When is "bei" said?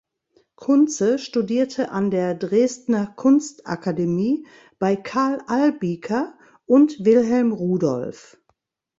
4.79-4.95